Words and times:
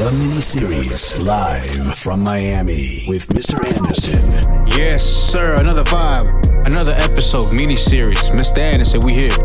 The 0.00 0.10
mini 0.12 0.40
series 0.40 1.20
live 1.20 1.94
from 1.94 2.24
Miami 2.24 3.04
with 3.06 3.26
Mr. 3.36 3.62
Anderson. 3.62 4.66
Yes, 4.68 5.04
sir. 5.04 5.56
Another 5.60 5.84
vibe, 5.84 6.26
another 6.66 6.92
episode, 6.96 7.54
mini 7.60 7.76
series. 7.76 8.30
Mr. 8.30 8.60
Anderson, 8.60 9.00
we 9.04 9.12
here. 9.12 9.36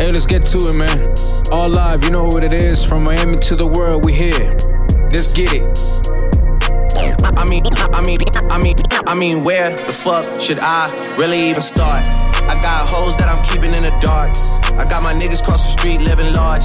Hey, 0.00 0.10
let's 0.10 0.24
get 0.24 0.46
to 0.46 0.56
it, 0.56 0.76
man. 0.80 1.14
All 1.52 1.68
live, 1.68 2.04
you 2.04 2.10
know 2.10 2.24
what 2.24 2.42
it 2.42 2.54
is. 2.54 2.82
From 2.82 3.04
Miami 3.04 3.36
to 3.40 3.54
the 3.54 3.66
world, 3.66 4.06
we 4.06 4.14
here. 4.14 4.56
Let's 5.12 5.36
get 5.36 5.52
it. 5.52 5.76
I 7.36 7.44
mean, 7.44 7.64
I 7.92 8.00
mean, 8.06 8.20
I 8.50 8.58
mean, 8.62 8.76
I 9.06 9.14
mean, 9.14 9.44
where 9.44 9.76
the 9.76 9.92
fuck 9.92 10.40
should 10.40 10.58
I 10.58 10.88
really 11.18 11.50
even 11.50 11.60
start? 11.60 12.08
I 12.48 12.58
got 12.62 12.88
hoes 12.88 13.14
that 13.18 13.28
I'm 13.28 13.44
keeping 13.44 13.74
in 13.74 13.82
the 13.82 13.92
dark. 14.00 14.32
I 14.80 14.88
got 14.88 15.02
my 15.02 15.12
niggas 15.12 15.44
cross 15.44 15.64
the 15.64 15.78
street 15.78 16.00
living 16.00 16.32
large. 16.32 16.64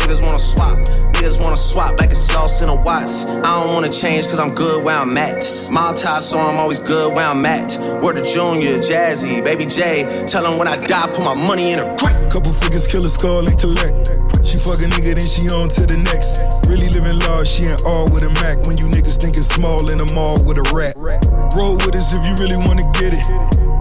wanna 1.51 1.59
swap 1.59 1.99
like 1.99 2.11
it's 2.11 2.31
sauce 2.31 2.61
in 2.61 2.69
a 2.69 2.75
Watts. 2.75 3.25
I 3.25 3.59
don't 3.59 3.73
wanna 3.73 3.91
change, 3.91 4.23
cause 4.27 4.39
I'm 4.39 4.55
good 4.55 4.85
where 4.85 4.95
I'm 4.95 5.17
at. 5.17 5.43
Mob 5.69 5.97
tie, 5.97 6.23
so 6.23 6.39
I'm 6.39 6.55
always 6.55 6.79
good 6.79 7.13
where 7.13 7.27
I'm 7.27 7.45
at. 7.45 7.75
Word 8.01 8.15
to 8.15 8.23
Junior, 8.23 8.79
Jazzy, 8.79 9.43
Baby 9.43 9.65
J. 9.65 10.07
Tell 10.27 10.43
them 10.43 10.57
when 10.57 10.69
I 10.69 10.77
die, 10.87 11.07
put 11.11 11.25
my 11.25 11.35
money 11.35 11.73
in 11.73 11.79
a 11.79 11.95
grave. 11.99 12.15
Couple 12.31 12.53
figures, 12.53 12.87
kill 12.87 13.03
a 13.03 13.09
skull 13.09 13.43
and 13.43 13.59
collect. 13.59 14.15
She 14.47 14.55
fuck 14.63 14.79
a 14.79 14.87
nigga, 14.95 15.11
then 15.11 15.27
she 15.27 15.51
on 15.51 15.67
to 15.75 15.83
the 15.83 15.99
next. 15.99 16.39
Really 16.71 16.87
living 16.95 17.19
large, 17.27 17.51
she 17.51 17.67
ain't 17.67 17.83
all 17.83 18.07
with 18.07 18.23
a 18.23 18.31
Mac. 18.39 18.63
When 18.63 18.79
you 18.79 18.87
niggas 18.87 19.19
thinking 19.19 19.43
small 19.43 19.91
in 19.91 19.97
the 19.97 20.07
mall 20.15 20.39
with 20.47 20.55
a 20.55 20.63
rat. 20.71 20.95
Roll 21.51 21.75
with 21.83 21.99
us 21.99 22.15
if 22.15 22.23
you 22.23 22.33
really 22.39 22.55
wanna 22.63 22.87
get 22.95 23.11
it. 23.11 23.27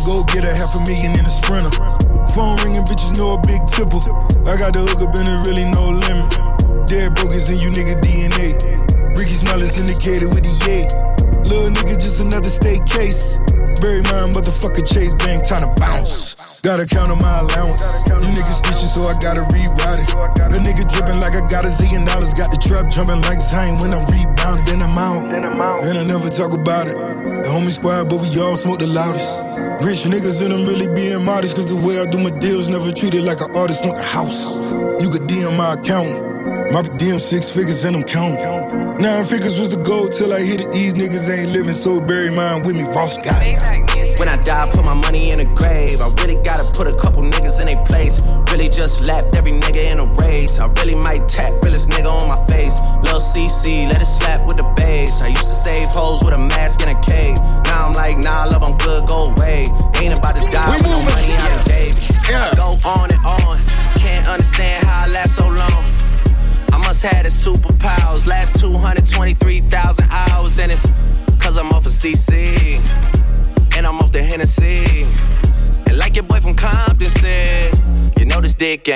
Go 0.03 0.27
get 0.35 0.43
a 0.43 0.51
half 0.51 0.75
a 0.75 0.83
million 0.91 1.15
in 1.15 1.23
a 1.23 1.31
sprinter. 1.31 1.71
Phone 2.35 2.59
ringing, 2.67 2.83
bitches 2.83 3.15
know 3.15 3.39
a 3.39 3.41
big 3.47 3.63
tipple. 3.71 4.03
I 4.43 4.59
got 4.59 4.75
the 4.75 4.83
hook 4.83 5.07
up 5.07 5.15
and 5.15 5.31
there 5.31 5.39
really 5.47 5.71
no 5.71 5.95
limit. 5.95 6.50
Dead 6.87 7.15
broke 7.15 7.33
is 7.33 7.51
in 7.51 7.59
you 7.59 7.71
nigga 7.71 8.01
DNA. 8.01 8.59
Ricky 9.11 9.37
Smile 9.37 9.63
is 9.63 9.79
indicated 9.79 10.29
with 10.35 10.43
the 10.43 10.55
yay. 10.67 10.87
Little 11.47 11.71
nigga, 11.71 11.95
just 11.95 12.21
another 12.21 12.49
state 12.49 12.85
case. 12.87 13.39
Bury 13.81 14.03
my 14.13 14.29
motherfucker 14.29 14.85
Chase 14.85 15.15
Bank, 15.25 15.47
time 15.47 15.63
to 15.63 15.73
bounce. 15.81 16.61
Gotta 16.61 16.85
count 16.85 17.11
on 17.11 17.19
my 17.19 17.41
allowance. 17.41 17.81
You 18.07 18.29
niggas 18.29 18.61
snitching, 18.61 18.93
so 18.93 19.09
I 19.09 19.17
gotta 19.25 19.41
rewrite 19.49 20.05
it. 20.05 20.13
A 20.53 20.59
nigga 20.61 20.85
dripping 20.85 21.17
like 21.17 21.33
I 21.33 21.41
got 21.49 21.65
a 21.65 21.73
zillion 21.73 22.05
dollars. 22.05 22.35
Got 22.35 22.53
the 22.53 22.61
trap 22.61 22.93
jumping 22.93 23.23
like 23.25 23.41
Zane 23.41 23.81
when 23.81 23.97
I'm 23.97 24.05
rebounding. 24.05 24.67
Then 24.69 24.83
I'm 24.85 24.99
out. 24.99 25.33
And 25.83 25.97
I 25.97 26.05
never 26.05 26.29
talk 26.29 26.53
about 26.53 26.87
it. 26.87 26.95
The 26.95 27.49
homie 27.49 27.73
squad, 27.73 28.11
but 28.11 28.21
we 28.21 28.29
all 28.37 28.57
smoke 28.57 28.81
the 28.81 28.87
loudest. 28.87 29.41
Rich 29.81 30.05
niggas 30.13 30.45
and 30.45 30.53
I'm 30.53 30.69
really 30.69 30.93
being 30.93 31.25
modest. 31.25 31.57
Cause 31.57 31.73
the 31.73 31.81
way 31.81 31.97
I 31.97 32.05
do 32.05 32.19
my 32.19 32.31
deals 32.39 32.69
never 32.69 32.93
treated 32.93 33.25
like 33.25 33.41
an 33.41 33.57
artist 33.57 33.81
want 33.81 33.97
the 33.97 34.05
house. 34.05 34.61
You 35.01 35.09
could 35.09 35.25
DM 35.25 35.57
my 35.57 35.73
account. 35.81 36.31
My 36.71 36.83
DM 36.83 37.19
six 37.19 37.51
figures 37.51 37.83
and 37.85 37.97
I'm 37.97 38.05
counting. 38.05 38.39
Nine 39.03 39.25
figures 39.25 39.59
was 39.59 39.75
the 39.75 39.83
goal 39.83 40.09
till 40.09 40.33
I 40.33 40.39
hit 40.39 40.61
it. 40.61 40.71
These 40.71 40.95
niggas 40.95 41.27
ain't 41.29 41.51
living, 41.51 41.73
so 41.73 42.01
bury 42.01 42.31
mine 42.31 42.63
with 42.63 42.77
me. 42.77 42.83
Ross 42.95 43.19
got 43.19 43.43
it. 43.43 43.59
When 44.21 44.29
I 44.29 44.37
die, 44.45 44.71
put 44.71 44.85
my 44.85 44.95
money 44.95 45.33
in 45.33 45.41
a 45.41 45.45
grave. 45.45 45.99
I 46.01 46.07
really 46.23 46.41
gotta 46.45 46.63
put 46.71 46.87
a 46.87 46.95
couple 46.95 47.23
niggas 47.23 47.59
in 47.59 47.67
their 47.75 47.85
place. 47.87 48.23
Really 48.53 48.69
just 48.69 49.05
lapped 49.05 49.35
every 49.35 49.51
nigga 49.51 49.91
in 49.91 49.99
a 49.99 50.07
race. 50.23 50.61
I 50.61 50.67
really 50.79 50.95
might 50.95 51.27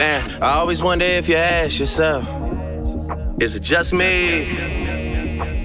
Man, 0.00 0.42
I 0.42 0.52
always 0.54 0.82
wonder 0.82 1.04
if 1.04 1.28
you 1.28 1.36
ask 1.36 1.78
yourself, 1.78 2.26
is 3.38 3.54
it 3.54 3.62
just 3.62 3.92
me? 3.92 4.48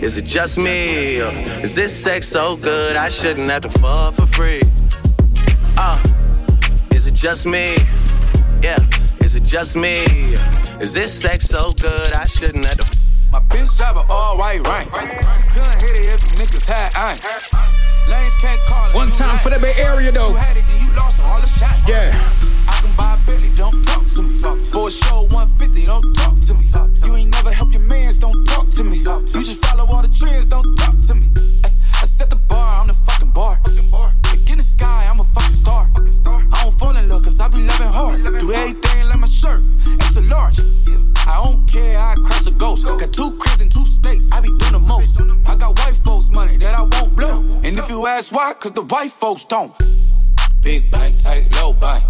Is 0.03 0.17
it 0.17 0.25
just 0.25 0.57
me? 0.57 1.21
Or 1.21 1.31
is 1.63 1.73
this 1.73 1.95
sex 1.95 2.27
so 2.27 2.57
good 2.57 2.97
I 2.97 3.07
shouldn't 3.07 3.49
have 3.49 3.61
to 3.61 3.69
fall 3.69 4.11
for 4.11 4.25
free? 4.27 4.61
Uh, 5.77 6.03
is 6.91 7.07
it 7.07 7.13
just 7.13 7.45
me? 7.45 7.77
Yeah, 8.61 8.77
is 9.21 9.37
it 9.37 9.43
just 9.43 9.77
me? 9.77 10.03
Is 10.81 10.93
this 10.93 11.13
sex 11.13 11.45
so 11.45 11.71
good 11.71 12.11
I 12.11 12.25
shouldn't 12.25 12.65
have 12.65 12.75
to? 12.75 12.91
My 13.31 13.39
bitch 13.55 13.73
drive 13.77 13.95
a 13.95 14.03
all 14.09 14.37
white 14.37 14.59
rank. 14.67 14.91
Couldn't 14.91 15.79
hit 15.79 15.95
it 15.95 16.07
if 16.13 16.21
niggas 16.35 16.67
had 16.67 16.91
iron. 16.97 17.17
Lanes 18.11 18.35
can't 18.41 18.59
call 18.67 18.89
it. 18.89 18.95
One 18.95 19.09
time 19.11 19.39
for 19.39 19.49
the. 19.49 19.59
Bay 19.59 19.75
Area, 19.77 20.11
though. 20.11 20.27
You 20.27 20.35
had 20.35 20.57
it, 20.57 20.83
you 20.83 20.91
lost 20.93 21.23
all 21.23 21.39
the 21.39 21.47
shine. 21.47 21.87
Yeah. 21.87 22.54
Can 22.85 22.97
buy 22.97 23.17
a 23.17 23.25
Bentley, 23.25 23.49
don't 23.57 23.83
talk 23.83 24.05
to 24.13 24.21
me. 24.21 24.37
For 24.69 24.89
a 24.89 24.91
show 24.91 25.25
150, 25.33 25.85
don't 25.87 26.13
talk 26.13 26.39
to 26.41 26.53
me. 26.53 26.65
You 27.03 27.15
ain't 27.15 27.31
never 27.31 27.51
help 27.51 27.71
your 27.73 27.81
mans, 27.81 28.19
don't 28.19 28.45
talk 28.45 28.69
to 28.77 28.83
me. 28.83 28.97
You 28.99 29.41
just 29.41 29.65
follow 29.65 29.87
all 29.91 30.03
the 30.03 30.09
trends, 30.09 30.45
don't 30.45 30.75
talk 30.75 30.93
to 31.07 31.15
me. 31.15 31.25
I 31.65 32.05
set 32.05 32.29
the 32.29 32.35
bar, 32.35 32.81
I'm 32.81 32.87
the 32.87 32.93
fucking 32.93 33.31
bar. 33.31 33.57
Like 33.65 34.51
in 34.51 34.57
the 34.57 34.63
sky, 34.63 35.07
I'm 35.09 35.19
a 35.19 35.23
fucking 35.23 35.57
star. 35.63 35.85
I 36.53 36.63
don't 36.63 36.77
fall 36.77 36.95
in 36.95 37.09
love, 37.09 37.23
cause 37.23 37.39
I 37.39 37.47
be 37.47 37.57
loving 37.65 37.87
hard. 37.87 38.21
Do 38.39 38.51
everything 38.51 39.07
like 39.07 39.19
my 39.19 39.27
shirt, 39.27 39.63
extra 39.99 40.21
large. 40.21 40.59
I 41.25 41.41
don't 41.43 41.65
care, 41.65 41.97
I 41.97 42.15
crash 42.23 42.45
a 42.45 42.51
ghost. 42.51 42.85
Got 42.85 43.11
two 43.13 43.31
cribs 43.39 43.61
in 43.61 43.69
two 43.69 43.87
states, 43.87 44.27
I 44.31 44.41
be 44.41 44.49
doing 44.49 44.73
the 44.73 44.79
most. 44.79 45.21
I 45.47 45.55
got 45.55 45.75
white 45.79 45.97
folks' 46.05 46.29
money 46.29 46.57
that 46.57 46.75
I 46.75 46.83
won't 46.83 47.15
blow. 47.15 47.41
And 47.63 47.79
if 47.79 47.89
you 47.89 48.05
ask 48.05 48.31
why, 48.31 48.53
cause 48.53 48.73
the 48.73 48.83
white 48.83 49.11
folks 49.11 49.43
don't. 49.43 49.73
Big 50.65 50.89
bank, 50.89 51.13
tight, 51.21 51.47
low 51.57 51.73
bank. 51.73 52.03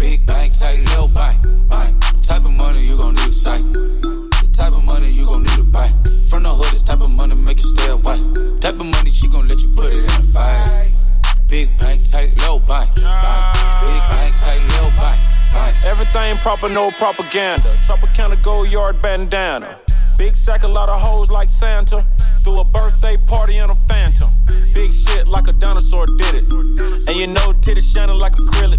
Big 0.00 0.26
bank, 0.26 0.50
tight, 0.58 0.80
low 0.96 1.06
bank, 1.14 1.36
bank. 1.68 2.02
Type 2.22 2.42
of 2.46 2.50
money 2.52 2.80
you 2.80 2.96
gon' 2.96 3.14
need 3.14 3.28
a 3.28 3.32
sight. 3.32 3.62
The 3.62 4.48
type 4.54 4.72
of 4.72 4.82
money 4.82 5.10
you 5.10 5.26
gon' 5.26 5.42
need 5.42 5.56
to 5.56 5.64
buy. 5.64 5.88
From 6.30 6.44
the 6.44 6.48
hood, 6.48 6.72
this 6.72 6.82
type 6.82 7.02
of 7.02 7.10
money 7.10 7.34
make 7.34 7.58
you 7.58 7.68
stay 7.68 7.90
away. 7.90 8.16
Type 8.60 8.80
of 8.80 8.86
money 8.86 9.10
she 9.10 9.28
gon' 9.28 9.46
let 9.48 9.60
you 9.60 9.68
put 9.76 9.92
it 9.92 9.98
in 9.98 10.04
a 10.04 10.22
fight. 10.32 10.66
Big 11.46 11.68
bank, 11.76 12.00
tight, 12.10 12.32
low 12.40 12.58
bank. 12.58 12.88
Big 12.96 14.00
bank, 14.16 14.32
tight, 14.40 14.64
low 14.72 14.88
bank. 14.96 15.20
Everything 15.84 16.38
proper, 16.38 16.70
no 16.70 16.90
propaganda. 16.92 17.68
Tropicana 17.84 18.42
gold 18.42 18.70
yard 18.70 19.02
bandana. 19.02 19.78
Big 20.16 20.32
sack, 20.32 20.62
a 20.62 20.68
lot 20.68 20.88
of 20.88 20.98
hoes 20.98 21.30
like 21.30 21.48
Santa. 21.48 22.02
Threw 22.42 22.60
a 22.60 22.64
birthday 22.72 23.16
party 23.28 23.58
in 23.58 23.68
a 23.68 23.74
phantom. 23.74 24.30
Big 24.74 24.92
shit 24.92 25.26
like 25.26 25.48
a 25.48 25.52
dinosaur 25.52 26.06
did 26.06 26.34
it. 26.34 26.44
And 27.08 27.16
you 27.16 27.26
know 27.26 27.52
titties 27.52 27.92
shining 27.92 28.18
like 28.18 28.32
acrylic. 28.34 28.78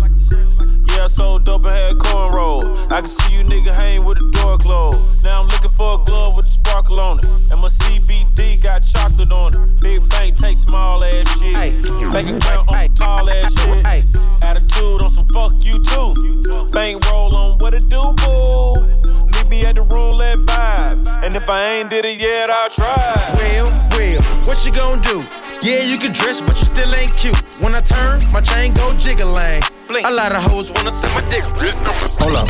Yeah, 0.92 1.04
I 1.04 1.06
sold 1.08 1.46
dope 1.46 1.66
and 1.66 1.72
had 1.72 1.98
cornrows. 1.98 2.92
I 2.92 3.02
can 3.02 3.10
see 3.10 3.36
you 3.36 3.44
nigga 3.44 3.74
hang 3.74 4.06
with 4.06 4.18
the 4.18 4.30
door 4.32 4.58
closed. 4.58 5.24
Now 5.24 5.42
I'm 5.42 5.48
looking 5.48 5.70
for 5.70 6.00
a 6.00 6.04
glove 6.04 6.36
with 6.36 6.46
a 6.46 6.50
sparkle 6.50 7.00
on 7.00 7.20
it. 7.20 7.26
And 7.52 7.62
my 7.62 7.68
CBD 7.68 8.62
got 8.64 8.82
chocolate 8.82 9.32
on 9.32 9.54
it. 9.54 9.80
Big 9.82 10.10
bank 10.10 10.38
take 10.38 10.56
small 10.58 11.04
ass 11.04 11.40
shit. 11.40 11.54
Bank 11.54 12.30
account 12.36 12.70
on 12.70 12.80
some 12.80 12.94
tall 12.96 13.30
ass 13.30 13.54
shit. 13.54 13.86
Attitude 14.44 15.02
on 15.02 15.10
some 15.10 15.28
fuck 15.28 15.54
you 15.64 15.82
too. 15.84 16.70
Bank 16.72 17.06
roll 17.12 17.36
on 17.36 17.58
what 17.60 17.74
it 17.74 17.90
do, 17.90 18.14
boo. 18.14 18.86
Meet 19.28 19.48
me 19.50 19.66
at 19.66 19.76
the 19.76 19.82
room 19.82 20.22
at 20.22 20.40
five. 20.48 21.08
And 21.24 21.36
if 21.36 21.50
I 21.50 21.80
ain't 21.80 21.90
did 21.90 22.06
it 22.06 22.20
yet, 22.20 22.50
I'll 22.50 22.70
try. 22.70 22.96
Well, 23.36 23.90
well, 23.92 24.22
what 24.48 24.66
you 24.66 24.72
gonna 24.72 25.02
do? 25.02 25.49
Yeah, 25.62 25.84
you 25.84 25.98
can 25.98 26.14
dress, 26.14 26.40
but 26.40 26.58
you 26.58 26.66
still 26.66 26.96
ain't 26.96 27.14
cute. 27.18 27.36
When 27.62 27.76
I 27.76 27.82
turn, 27.82 28.24
my 28.32 28.40
chain 28.40 28.74
go 28.74 28.94
jiggling. 28.98 29.62
A 29.90 30.10
lot 30.10 30.32
of 30.32 30.42
hoes 30.42 30.72
wanna 30.72 30.92
suck 30.92 31.14
my 31.14 31.22
dick. 31.30 31.44
Hold 31.44 32.38
up. 32.38 32.48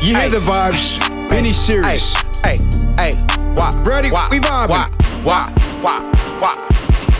You 0.00 0.16
hear 0.16 0.30
the 0.30 0.40
vibes. 0.40 0.96
Mini 1.28 1.52
series. 1.52 2.14
Hey, 2.40 2.56
hey, 2.96 3.14
why? 3.54 3.74
Ready? 3.86 4.10
Why? 4.10 4.28
We 4.30 4.38
vibing. 4.38 4.70
Why? 4.70 4.88
Why? 5.22 5.52
Why? 5.82 6.00
Why? 6.40 6.68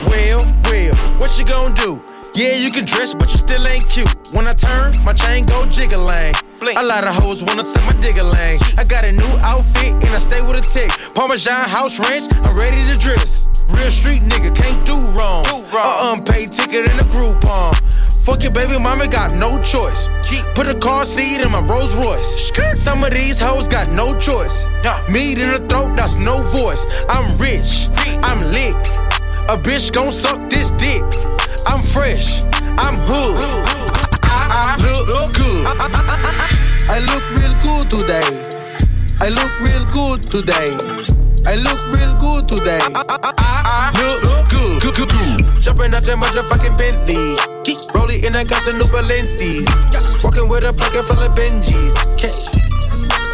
Well, 0.07 0.41
well, 0.65 0.95
what 1.21 1.39
you 1.39 1.45
gonna 1.45 1.75
do? 1.75 2.03
Yeah, 2.35 2.55
you 2.55 2.71
can 2.71 2.87
dress, 2.87 3.13
but 3.13 3.31
you 3.33 3.37
still 3.37 3.67
ain't 3.67 3.91
cute. 3.91 4.09
When 4.33 4.47
I 4.47 4.55
turn, 4.55 4.95
my 5.05 5.13
chain 5.13 5.45
go 5.45 5.67
jiggling. 5.67 6.33
A 6.63 6.83
lot 6.83 7.07
of 7.07 7.15
hoes 7.15 7.43
wanna 7.43 7.63
suck 7.63 7.85
my 7.85 7.93
diggaling. 8.01 8.59
I 8.79 8.85
got 8.85 9.05
a 9.05 9.13
new 9.13 9.33
outfit 9.41 9.93
and 9.93 10.11
I 10.15 10.19
stay 10.19 10.41
with 10.41 10.57
a 10.57 10.63
tick. 10.63 10.91
Parmesan 11.15 11.69
house 11.69 11.99
ranch, 11.99 12.25
I'm 12.47 12.57
ready 12.57 12.81
to 12.91 12.99
dress. 12.99 13.48
Real 13.71 13.91
street 13.91 14.23
nigga 14.23 14.55
can't 14.55 14.87
do 14.87 14.97
wrong. 15.17 15.45
A 15.47 16.13
unpaid 16.13 16.53
ticket 16.53 16.85
in 16.85 16.99
a 16.99 17.05
Groupon. 17.13 17.75
Fuck 18.25 18.43
your 18.43 18.53
baby 18.53 18.79
mama, 18.79 19.09
got 19.09 19.33
no 19.35 19.61
choice. 19.63 20.09
Put 20.55 20.67
a 20.67 20.75
car 20.75 21.05
seat 21.05 21.41
in 21.41 21.51
my 21.51 21.61
Rolls 21.61 21.95
Royce. 21.95 22.51
Some 22.75 23.03
of 23.05 23.13
these 23.13 23.39
hoes 23.39 23.69
got 23.69 23.91
no 23.91 24.19
choice. 24.19 24.65
Meat 25.09 25.39
in 25.39 25.51
the 25.51 25.67
throat, 25.69 25.97
that's 25.97 26.17
no 26.17 26.43
voice. 26.53 26.87
I'm 27.09 27.39
rich, 27.39 27.89
I'm 28.23 28.41
lit. 28.53 28.77
A 29.49 29.57
bitch 29.57 29.93
gon' 29.93 30.13
suck 30.13 30.51
this 30.51 30.71
dick. 30.73 31.03
I'm 31.67 31.79
fresh, 31.79 32.43
I'm 32.77 32.97
hood. 33.09 33.39
I 34.25 34.77
look 34.83 35.35
good. 35.35 35.67
I 36.91 36.99
look 37.01 37.25
real 37.37 37.55
good 37.63 37.91
today. 37.91 38.29
I 39.21 39.29
look 39.31 39.53
real 39.61 39.85
good 39.93 40.23
today. 40.23 41.28
I 41.47 41.55
look 41.57 41.81
real 41.89 42.15
good 42.19 42.49
today. 42.49 42.79
I 42.83 43.93
Look 44.23 44.49
good. 44.51 44.83
good, 44.83 44.95
good, 44.95 45.09
good. 45.09 45.63
Jumping 45.63 45.95
out 45.95 46.03
that 46.03 46.17
motherfucking 46.17 46.77
Bentley. 46.77 47.37
Rolling 47.95 48.25
in, 48.25 48.37
I 48.37 48.45
got 48.45 48.63
some 48.63 48.79
new 48.79 48.85
Balenci's. 48.85 49.69
Walking 50.23 50.49
with 50.49 50.65
a 50.65 50.73
pocket 50.73 51.05
full 51.05 51.21
of 51.23 51.33
Benjis. 51.35 51.97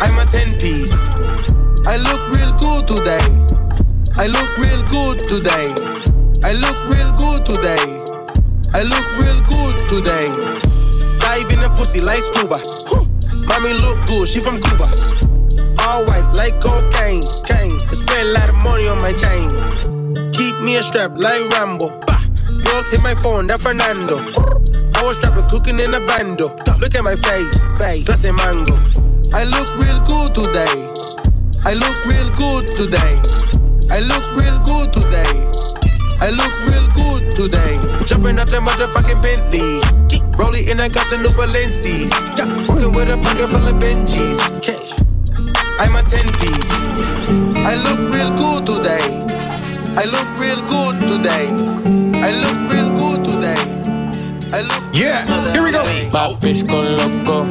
I'm 0.01 0.19
a 0.19 0.27
10 0.27 0.59
piece. 0.59 0.95
I 1.87 1.97
look 1.97 2.23
real 2.31 2.53
good 2.59 2.87
today. 2.87 3.25
I 4.17 4.27
look 4.27 4.51
real 4.59 4.83
good 4.89 5.19
today. 5.21 5.75
I 6.43 6.53
look 6.53 6.79
real 6.89 7.12
good 7.17 7.47
today. 7.47 7.83
I 8.75 8.83
look 8.83 9.06
real 9.19 9.41
good 9.49 9.79
today. 9.89 10.29
Dive 11.21 11.51
in 11.53 11.61
the 11.61 11.73
pussy 11.77 12.01
like 12.01 12.23
scuba. 12.23 12.61
Mommy 13.49 13.73
look 13.75 14.06
good, 14.06 14.29
she 14.29 14.41
from 14.41 14.61
Cuba. 14.61 15.24
All 15.84 16.04
white 16.06 16.31
like 16.32 16.60
cocaine, 16.60 17.22
cane. 17.44 17.78
Spend 17.78 18.26
a 18.26 18.32
lot 18.32 18.48
of 18.48 18.54
money 18.56 18.88
on 18.88 19.00
my 19.00 19.12
chain. 19.12 19.52
Keep 20.32 20.60
me 20.60 20.76
a 20.76 20.82
strap 20.82 21.12
like 21.16 21.48
Rambo. 21.50 22.00
Bah. 22.06 22.20
Hit 22.90 23.02
my 23.02 23.14
phone, 23.14 23.46
that 23.48 23.60
Fernando. 23.60 24.19
I 24.96 25.02
was 25.04 25.19
trapping, 25.19 25.46
cooking 25.48 25.78
in 25.78 25.94
a 25.94 26.00
bando. 26.06 26.56
Look 26.81 26.94
at 26.94 27.04
my 27.04 27.16
face, 27.16 27.54
face, 27.78 28.04
that's 28.06 28.25
a 28.25 28.32
mango. 28.32 28.75
I 29.32 29.44
look 29.44 29.69
real 29.78 30.00
good 30.08 30.34
today. 30.34 30.90
I 31.64 31.75
look 31.75 31.96
real 32.08 32.31
good 32.34 32.66
today. 32.66 33.14
I 33.90 34.00
look 34.00 34.25
real 34.36 34.58
good 34.64 34.92
today. 34.92 35.36
I 36.20 36.31
look 36.31 36.54
real 36.66 36.86
good 36.96 37.36
today. 37.36 37.76
Jumping 38.06 38.38
out 38.38 38.48
that 38.48 38.62
motherfucking 38.62 39.20
Bentley. 39.22 39.81
Rolling 40.38 40.69
in, 40.69 40.81
I 40.81 40.88
got 40.88 41.06
some 41.06 41.22
new 41.22 41.28
Balenci's. 41.31 42.12
Walking 42.69 42.92
with 42.92 43.08
a 43.08 43.16
pocket 43.22 43.48
full 43.48 43.69
of 43.69 43.75
Benjis. 43.76 44.40
Cash. 44.62 45.13
I'm 45.79 45.94
a 45.97 46.03
10 46.03 46.32
piece. 46.38 46.71
I 47.67 47.75
look 47.76 48.00
real 48.15 48.31
good 48.37 48.67
today. 48.67 49.06
I 49.97 50.05
look 50.05 50.29
real 50.38 50.61
good 50.67 51.00
today. 51.00 51.49
I 52.21 52.31
look 52.31 52.59
real 52.71 52.91
good 52.97 53.25
today. 53.25 53.61
I 54.53 54.61
look 54.62 54.82
Yeah, 54.94 55.26
here 55.53 55.62
we 55.65 55.73
go. 55.73 55.82
My 56.12 56.32
bitch 56.38 56.67
go 56.69 56.81
loco. 56.82 57.44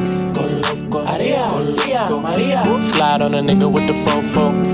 Maria, 1.04 1.48
Maria, 1.50 2.06
Maria. 2.10 2.64
Slide 2.64 3.22
on 3.22 3.34
a 3.34 3.40
nigga 3.40 3.70
with 3.70 3.86
the 3.86 3.92
fofo. 3.92 4.73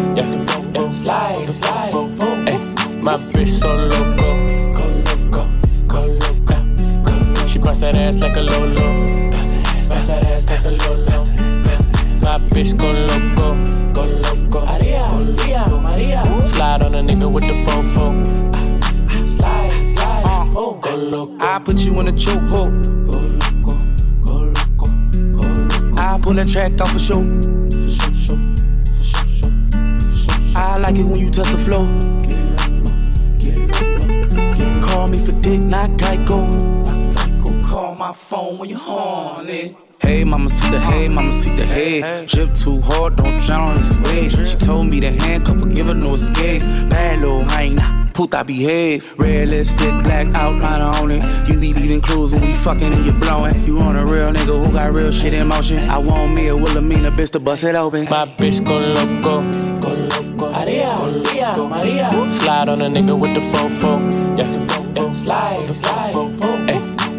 My 38.11 38.17
phone 38.17 38.59
when 38.59 38.69
you're 38.69 38.79
horny. 38.79 39.77
Hey, 40.01 40.25
mama, 40.25 40.49
see 40.49 40.69
the 40.71 40.81
hey, 40.81 41.09
mama, 41.09 41.33
see 41.33 41.51
the 41.51 41.65
hey. 41.65 42.27
Drip 42.27 42.53
too 42.55 42.81
hard, 42.81 43.15
don't 43.15 43.41
drown 43.43 43.69
on 43.69 43.77
this 43.77 43.95
wave. 44.03 44.33
She 44.33 44.59
told 44.59 44.89
me 44.89 44.99
to 44.99 45.13
handcuff 45.13 45.61
her, 45.61 45.67
give 45.67 45.87
her 45.87 45.95
no 45.95 46.15
escape. 46.15 46.63
Bad 46.91 47.21
little 47.21 47.45
hyena, 47.45 48.11
puta 48.13 48.43
behave. 48.43 49.17
Red 49.17 49.51
lipstick, 49.51 49.95
black 50.03 50.27
outline 50.35 50.83
on 50.83 51.11
it. 51.13 51.23
You 51.49 51.61
be 51.61 51.73
leaving 51.73 52.01
clues 52.01 52.33
when 52.33 52.43
we 52.43 52.53
fucking 52.53 52.93
and 52.93 53.07
you 53.07 53.13
blowing. 53.21 53.55
You 53.65 53.79
on 53.79 53.95
a 53.95 54.05
real 54.05 54.33
nigga 54.33 54.67
who 54.67 54.73
got 54.73 54.97
real 54.97 55.13
shit 55.13 55.33
in 55.33 55.47
motion. 55.47 55.79
I 55.89 55.99
want 55.99 56.35
me 56.35 56.49
a 56.49 56.57
Wilhelmina 56.57 57.13
bitch 57.13 57.31
to 57.33 57.39
bust 57.39 57.63
it 57.63 57.77
open. 57.77 58.07
My 58.07 58.27
bitch 58.27 58.67
go 58.67 58.77
loco, 58.77 59.43
go 59.85 59.91
loco. 60.11 60.51
Maria, 60.51 60.97
Maria, 60.99 61.53
Maria. 61.57 62.11
Slide 62.41 62.69
on 62.71 62.81
a 62.81 62.89
nigga 62.89 63.17
with 63.17 63.35
the 63.35 63.41
fofo. 63.53 64.01
Yeah, 64.37 65.01
yeah. 65.01 65.13
slide, 65.13 65.69
slide. 65.69 66.30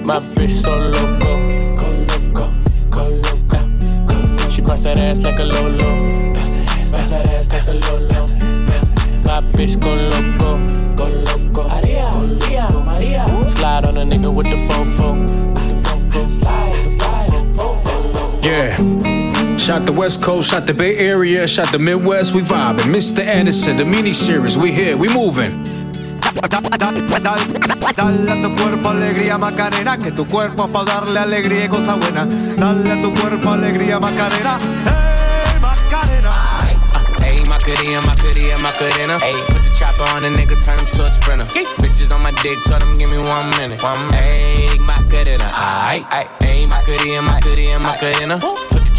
Ay, 0.02 0.06
my 0.06 0.20
bitch 0.36 0.50
so 0.50 0.78
loco, 0.78 1.50
go 1.76 1.88
loco, 2.10 2.54
go 2.90 3.04
loco. 3.08 4.50
She 4.50 4.62
bust 4.62 4.84
that 4.84 4.98
ass 4.98 5.22
like 5.22 5.40
a 5.40 5.44
lolo. 5.44 6.34
Bust 6.34 7.12
that 7.12 7.28
ass 7.28 7.52
like 7.52 7.68
a 7.68 7.74
lolo. 7.74 8.28
My 9.26 9.42
bitch 9.54 9.80
go 9.80 9.94
loco, 9.94 10.66
go 10.96 11.06
loco. 11.26 11.68
Maria, 11.68 12.12
Maria, 12.14 12.70
Maria. 12.84 13.28
Slide 13.46 13.86
on 13.86 13.98
a 13.98 14.04
nigga 14.04 14.34
with 14.34 14.48
the 14.48 14.58
fofo. 14.68 15.28
Slide, 16.30 16.92
slide. 16.92 17.30
Fofo. 17.56 18.44
Yeah. 18.44 19.58
Shot 19.58 19.86
the 19.86 19.94
West 19.94 20.24
Coast, 20.24 20.50
shot 20.50 20.66
the 20.66 20.74
Bay 20.74 20.98
Area, 20.98 21.48
shot 21.48 21.72
the 21.72 21.78
Midwest, 21.80 22.34
we 22.34 22.42
vibing. 22.42 22.92
Mr. 22.92 23.20
Anderson, 23.24 23.78
the 23.78 23.86
mini 23.86 24.14
series, 24.14 24.58
we 24.58 24.72
here, 24.72 24.98
we 24.98 25.08
moving. 25.14 25.64
Dale 27.96 28.32
a 28.32 28.42
tu 28.42 28.56
cuerpo 28.56 28.90
alegría 28.90 29.38
Macarena, 29.38 29.98
que 29.98 30.12
tu 30.12 30.26
cuerpo 30.28 30.66
es 30.66 30.72
para 30.72 30.86
darle 30.86 31.20
alegría 31.20 31.66
y 31.66 31.70
cosa 31.70 31.96
buena. 31.96 32.26
Dale 32.58 32.92
a 32.92 33.02
tu 33.02 33.14
cuerpo 33.14 33.52
alegría 33.52 34.00
Macarena, 34.00 34.58
hey 34.60 35.60
Macarena. 35.62 36.32
Ayy, 37.24 37.46
Macarena, 37.46 38.02
Macarena, 38.02 38.58
Macarena. 38.58 39.18
Ayy, 39.20 39.40
put 39.48 39.62
the 39.64 39.70
chopper 39.78 40.04
on 40.16 40.26
a 40.26 40.30
nigga, 40.30 40.56
turn 40.66 40.80
him 40.80 40.86
to 40.88 41.06
a 41.06 41.10
sprinter. 41.10 41.46
Bitches 41.80 42.12
on 42.12 42.22
my 42.24 42.32
dick, 42.42 42.58
tell 42.64 42.80
them 42.80 42.94
give 42.96 43.10
me 43.10 43.18
one 43.18 43.50
minute. 43.58 43.84
One 43.84 44.10
Ayy, 44.10 44.80
Macarena, 44.80 45.46
Macarena, 46.68 47.22
Macarena, 47.22 47.80
Macarena. 47.80 48.81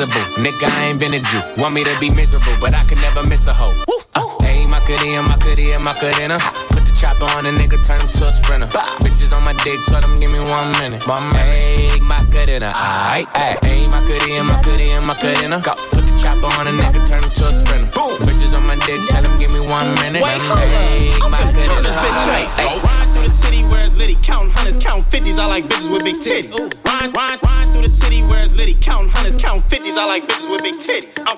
Nigga, 0.00 0.64
I 0.64 0.88
ain't 0.88 0.98
been 0.98 1.12
a 1.12 1.20
Jew. 1.20 1.42
Want 1.60 1.74
me 1.74 1.84
to 1.84 1.92
be 2.00 2.08
miserable, 2.16 2.56
but 2.58 2.72
I 2.72 2.84
can 2.88 2.96
never 3.04 3.20
miss 3.28 3.46
a 3.48 3.52
hoe. 3.52 3.76
Uh, 4.16 4.24
Ayy, 4.48 4.64
Macarena, 4.70 5.20
Macarena, 5.28 5.78
Macarena. 5.84 6.38
Put 6.72 6.88
the 6.88 6.92
chopper 6.96 7.28
on 7.36 7.44
a 7.44 7.52
nigga, 7.52 7.76
turn 7.84 8.00
him 8.00 8.08
to 8.08 8.24
a 8.24 8.32
sprinter. 8.32 8.66
Bitches 9.04 9.36
on 9.36 9.44
my 9.44 9.52
dick, 9.60 9.78
tell 9.84 10.00
them 10.00 10.16
give 10.16 10.32
me 10.32 10.40
one 10.40 10.72
minute. 10.80 11.04
My 11.06 11.20
make 11.36 12.00
my 12.00 12.16
cut 12.32 12.48
in 12.48 12.62
a 12.62 12.72
aight, 12.72 13.28
aight. 13.36 13.60
Ayy, 13.60 13.92
my 13.92 14.00
in, 14.24 14.46
my 14.48 14.56
in, 14.80 15.04
my 15.04 15.12
cut 15.20 15.42
in 15.44 15.52
a. 15.52 15.60
Put 15.60 16.08
the 16.08 16.16
chopper 16.16 16.48
on 16.56 16.66
a 16.66 16.72
nigga, 16.72 17.04
turn 17.04 17.20
him 17.20 17.30
to 17.36 17.44
a 17.44 17.52
sprinter. 17.52 17.92
Boom. 17.92 18.16
Bitches 18.24 18.56
on 18.56 18.64
my 18.64 18.76
dick, 18.88 19.04
tell 19.08 19.22
them 19.22 19.36
give 19.36 19.52
me 19.52 19.60
one 19.60 19.88
minute. 20.00 20.24
Wait, 20.24 20.40
hold 20.48 20.64
up. 20.64 21.28
I'm 21.28 21.44
finna 21.44 21.60
tell 21.60 21.82
this 21.84 21.96
bitch 22.00 22.24
right. 22.24 22.99
Through 23.20 23.28
the 23.28 23.34
city 23.34 23.62
where 23.68 23.84
it's 23.84 23.94
litty, 24.00 24.16
counting 24.22 24.48
hundreds, 24.48 24.82
counting 24.82 25.04
fifties. 25.12 25.38
I 25.38 25.44
like 25.44 25.64
bitches 25.64 25.92
with 25.92 26.04
big 26.04 26.16
titties. 26.16 26.56
Ride, 26.88 27.12
ride, 27.12 27.36
ride 27.44 27.68
through 27.68 27.84
the 27.84 27.92
city 27.92 28.22
where 28.22 28.42
it's 28.42 28.56
litty, 28.56 28.72
counting 28.80 29.12
hundreds, 29.12 29.36
counting 29.36 29.60
fifties. 29.68 29.98
I 29.98 30.06
like 30.06 30.24
bitches 30.24 30.48
with 30.48 30.62
big 30.64 30.72
titties. 30.80 31.20
I'm 31.28 31.36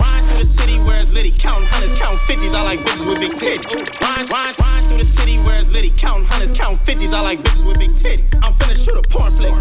ride 0.00 0.24
through 0.32 0.40
the 0.40 0.48
city 0.48 0.80
where 0.80 0.96
it's 0.96 1.12
litty, 1.12 1.28
counting 1.36 1.68
hundreds, 1.68 1.92
counting 2.00 2.24
fifties. 2.24 2.54
I 2.56 2.62
like 2.62 2.80
bitches 2.80 3.04
with 3.04 3.20
big 3.20 3.36
titties. 3.36 3.68
Ride, 4.00 4.32
ride, 4.32 4.56
ride 4.64 4.82
through 4.88 4.96
the 4.96 5.04
city 5.04 5.36
where 5.44 5.60
it's 5.60 5.68
litty, 5.68 5.92
counting 5.92 6.24
hundreds, 6.24 6.56
counting 6.56 6.80
fifties. 6.88 7.12
I 7.12 7.20
like 7.20 7.40
bitches 7.44 7.68
with 7.68 7.78
big 7.78 7.92
titties. 7.92 8.32
I'm 8.40 8.56
finna 8.56 8.72
shoot 8.72 8.96
a 8.96 9.04
porn 9.12 9.28
flick. 9.28 9.52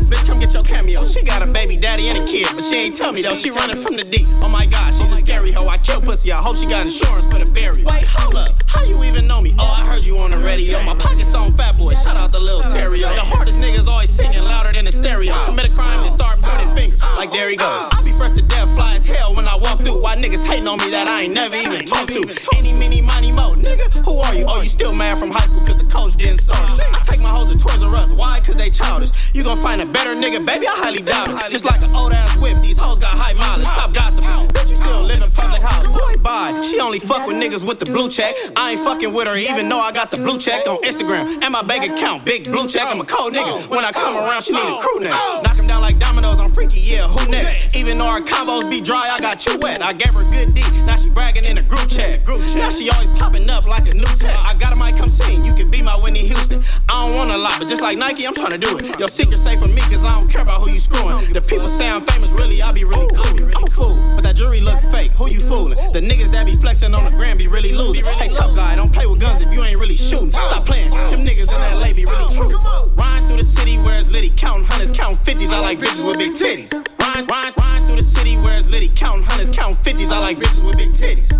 Cameo. 0.69 1.03
She 1.03 1.23
got 1.23 1.41
a 1.41 1.47
baby 1.47 1.75
daddy 1.75 2.07
and 2.07 2.17
a 2.21 2.25
kid, 2.25 2.47
but 2.53 2.63
she 2.63 2.75
ain't 2.77 2.95
tell 2.95 3.11
me 3.11 3.21
though. 3.21 3.33
She 3.33 3.49
running 3.49 3.81
from 3.81 3.97
the 3.97 4.03
deep. 4.03 4.27
Oh 4.45 4.49
my 4.49 4.65
god, 4.67 4.93
she's 4.93 5.11
a 5.11 5.17
scary 5.17 5.51
hoe. 5.51 5.67
I 5.67 5.77
kill 5.79 6.01
pussy. 6.01 6.31
I 6.31 6.37
hope 6.37 6.57
she 6.57 6.67
got 6.67 6.85
insurance 6.85 7.25
for 7.25 7.39
the 7.41 7.49
burial. 7.51 7.89
Wait, 7.89 8.05
hold 8.05 8.35
up. 8.35 8.53
How 8.67 8.83
you 8.83 9.03
even 9.03 9.25
know 9.25 9.41
me? 9.41 9.55
Oh, 9.57 9.65
I 9.65 9.83
heard 9.85 10.05
you 10.05 10.17
on 10.19 10.31
the 10.31 10.37
radio. 10.37 10.81
My 10.83 10.95
pockets 10.95 11.33
on 11.33 11.53
fat 11.53 11.77
boy. 11.77 11.93
Shout 11.95 12.15
out 12.15 12.31
the 12.31 12.39
little 12.39 12.61
Terry. 12.71 12.99
The 12.99 13.25
hardest 13.25 13.57
niggas 13.57 13.87
always 13.87 14.09
singing 14.09 14.43
louder 14.43 14.71
than 14.71 14.85
the 14.85 14.91
stereo. 14.91 15.33
Commit 15.45 15.67
a 15.67 15.73
crime 15.75 15.99
and 16.05 16.11
start 16.11 16.37
pointing 16.41 16.69
fingers. 16.77 17.01
Like 17.17 17.31
there 17.31 17.49
he 17.49 17.55
go. 17.55 17.65
I 17.65 18.01
be 18.05 18.11
fresh 18.11 18.35
to 18.35 18.43
death, 18.43 18.69
fly 18.75 18.95
as 18.95 19.05
hell 19.05 19.35
when 19.35 19.47
I 19.47 19.55
walk 19.57 19.79
through. 19.81 20.01
Why 20.01 20.15
niggas 20.15 20.45
hating 20.45 20.67
on 20.67 20.77
me 20.77 20.89
that 20.91 21.07
I 21.07 21.23
ain't 21.23 21.33
never 21.33 21.55
even 21.55 21.85
talked 21.85 22.13
to? 22.13 22.21
Any, 22.57 22.73
mini, 22.77 23.01
money, 23.01 23.31
mo. 23.31 23.55
Nigga, 23.55 23.89
who 24.05 24.19
are 24.19 24.35
you? 24.35 24.45
Oh, 24.47 24.61
you 24.61 24.69
still 24.69 24.93
mad 24.93 25.17
from 25.17 25.31
high 25.31 25.47
school 25.47 25.65
cause 25.65 25.81
the 25.81 25.89
coach 25.89 26.15
didn't 26.15 26.39
start. 26.39 26.69
Take 27.09 27.21
my 27.21 27.29
hoes 27.29 27.51
to 27.51 27.57
Toys 27.57 27.83
R 27.83 27.95
Us. 27.95 28.11
Why? 28.13 28.39
Cause 28.39 28.55
they 28.55 28.69
childish. 28.69 29.11
You 29.33 29.43
gon' 29.43 29.57
find 29.57 29.81
a 29.81 29.85
better 29.85 30.13
nigga, 30.15 30.45
baby? 30.45 30.67
I 30.67 30.75
highly 30.75 31.01
doubt 31.01 31.29
it. 31.29 31.51
Just 31.51 31.65
like 31.65 31.81
an 31.81 31.89
old 31.95 32.13
ass 32.13 32.37
whip, 32.37 32.61
these 32.61 32.77
hoes 32.77 32.99
got 32.99 33.17
high 33.17 33.33
mileage. 33.33 33.67
Stop 33.67 33.93
gossiping. 33.93 34.29
Bitch, 34.53 34.69
you 34.69 34.77
still 34.77 35.03
live 35.03 35.21
in 35.21 35.31
public 35.35 35.61
house. 35.61 35.85
Boy, 35.91 36.21
bye. 36.23 36.61
She 36.61 36.79
only 36.79 36.99
fuck 36.99 37.27
with 37.27 37.37
niggas 37.37 37.67
with 37.67 37.79
the 37.79 37.85
blue 37.85 38.09
check. 38.09 38.35
I 38.55 38.71
ain't 38.71 38.81
fucking 38.81 39.13
with 39.13 39.27
her 39.27 39.37
even 39.37 39.69
though 39.69 39.79
I 39.79 39.91
got 39.91 40.11
the 40.11 40.17
blue 40.17 40.37
check 40.37 40.67
on 40.67 40.77
Instagram 40.83 41.41
and 41.43 41.51
my 41.51 41.63
bank 41.63 41.85
account. 41.89 42.25
Big 42.25 42.45
blue 42.45 42.67
check. 42.67 42.85
I'm 42.87 43.01
a 43.01 43.05
cold 43.05 43.33
nigga. 43.33 43.69
When 43.69 43.85
I 43.85 43.91
come 43.91 44.15
around, 44.15 44.43
she 44.43 44.53
need 44.53 44.69
a 44.69 44.77
crew 44.79 45.03
down 45.03 45.43
like 45.43 45.58
dominoes. 45.99 46.39
I'm 46.39 46.49
freaky, 46.49 46.79
yeah. 46.79 47.07
Who 47.07 47.29
next? 47.29 47.75
Even 47.75 47.97
though 47.97 48.07
our 48.07 48.21
combos 48.21 48.69
be 48.69 48.81
dry, 48.81 49.09
I 49.11 49.19
got 49.19 49.45
you 49.45 49.57
wet. 49.61 49.81
I 49.81 49.93
gave 49.93 50.13
her 50.13 50.23
a 50.23 50.31
good 50.31 50.55
D. 50.55 50.61
Now 50.85 50.95
she 50.95 51.09
bragging 51.09 51.45
in 51.45 51.57
a 51.57 51.61
group 51.61 51.89
chat. 51.89 52.25
Group 52.25 52.41
chat. 52.47 52.55
Now 52.57 52.69
she 52.69 52.89
always 52.89 53.09
popping 53.19 53.49
up 53.49 53.67
like 53.67 53.87
a 53.91 53.95
new 53.95 54.09
tech. 54.17 54.35
I 54.37 54.57
got 54.59 54.73
a 54.73 54.77
mic, 54.79 54.97
come 54.97 55.09
sing. 55.09 55.45
You 55.45 55.53
can 55.53 55.69
be 55.69 55.81
my 55.81 55.95
Whitney 55.95 56.25
Houston. 56.25 56.63
I 56.87 57.05
don't 57.05 57.15
want 57.15 57.31
a 57.31 57.37
lot, 57.37 57.59
but 57.59 57.67
just 57.67 57.81
like 57.81 57.97
Nike, 57.97 58.25
I'm 58.25 58.33
trying 58.33 58.51
to 58.51 58.57
do 58.57 58.77
it. 58.77 58.97
Your 58.99 59.07
secret 59.07 59.37
safe 59.37 59.59
for 59.59 59.67
me, 59.67 59.81
cause 59.91 60.03
I 60.03 60.17
don't 60.17 60.29
care 60.29 60.41
about 60.41 60.61
who 60.61 60.71
you 60.71 60.79
screwing. 60.79 61.33
The 61.33 61.41
people 61.41 61.67
say 61.67 61.89
I'm 61.89 62.05
famous, 62.05 62.31
really, 62.31 62.61
I 62.61 62.71
be 62.71 62.83
really 62.83 63.07
cool. 63.15 63.49
I'm 63.55 63.63
a 63.63 63.67
fool, 63.67 63.95
but 64.15 64.23
that 64.23 64.35
jury 64.35 64.61
look 64.61 64.79
fake. 64.91 65.11
Who 65.13 65.29
you 65.29 65.41
fooling? 65.41 65.77
The 65.93 66.01
niggas 66.01 66.31
that 66.31 66.45
be 66.45 66.55
flexing 66.55 66.93
on 66.93 67.05
the 67.05 67.11
gram 67.11 67.37
be 67.37 67.47
really 67.47 67.73
losing. 67.73 68.05
Hey, 68.05 68.29
tough 68.29 68.55
guy, 68.55 68.75
don't 68.75 68.91
play 68.91 69.05
with 69.05 69.19
guns 69.19 69.41
if 69.41 69.53
you 69.53 69.63
ain't 69.63 69.79
really 69.79 69.95
shooting. 69.95 70.31
Stop 70.31 70.65
playing. 70.65 70.89
Them 71.11 71.25
niggas 71.25 71.49
in 71.51 71.59
LA 71.77 71.93
be 71.95 72.05
really 72.05 72.33
true. 72.33 72.49
Ride 72.97 73.23
through 73.27 73.37
the 73.37 73.43
city 73.43 73.77
where 73.77 73.99
it's 73.99 74.09
litty, 74.09 74.31
counting 74.35 74.65
hundreds, 74.65 74.91
counting 74.91 75.17
fifties. 75.23 75.51
I 75.51 75.59
like 75.59 75.79
bitches 75.89 76.05
with 76.05 76.17
big 76.17 76.33
titties. 76.33 76.71
Ride, 76.99 77.29
ride, 77.29 77.53
ride 77.59 77.81
through 77.85 77.97
the 77.97 78.03
city 78.03 78.35
where 78.37 78.57
it's 78.57 78.67
litty, 78.67 78.89
counting 78.95 79.23
hundreds, 79.23 79.49
counting 79.49 79.77
fifties. 79.83 80.11
I 80.11 80.19
like 80.19 80.37
bitches 80.37 80.65
with 80.65 80.77
big 80.77 80.89
titties. 80.89 81.31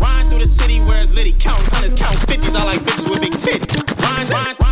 Ride 0.00 0.24
through 0.28 0.40
the 0.40 0.46
city 0.46 0.80
where 0.80 1.00
it's 1.00 1.12
litty, 1.12 1.32
counting 1.32 1.66
hundreds, 1.72 1.94
counting 1.94 2.20
fifties. 2.26 2.54
I 2.54 2.64
like 2.64 2.80
bitches 2.80 3.10
with 3.10 3.20
big 3.20 3.32
titties. 3.32 4.30
Ride, 4.30 4.63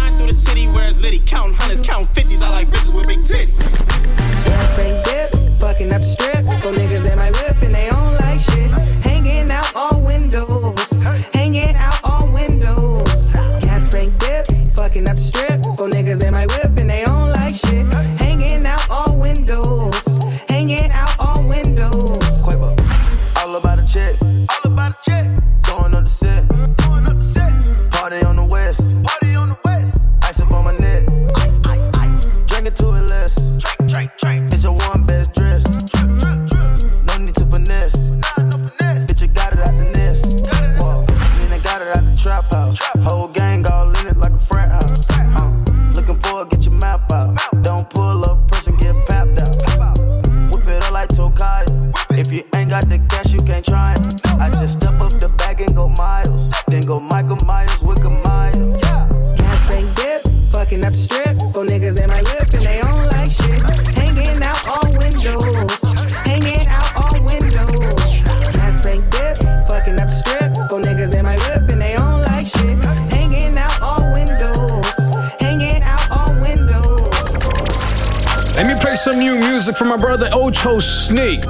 my 79.93 80.01
brother 80.01 80.31
Ocho 80.33 80.79
Snake, 80.79 81.45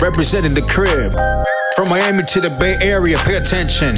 representing 0.00 0.54
the 0.54 0.64
crib. 0.72 1.12
From 1.76 1.90
Miami 1.90 2.22
to 2.22 2.40
the 2.40 2.48
Bay 2.48 2.76
Area, 2.80 3.18
pay 3.18 3.34
attention. 3.34 3.90